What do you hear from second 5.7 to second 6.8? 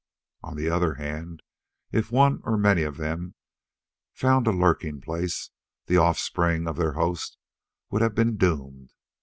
the offspring of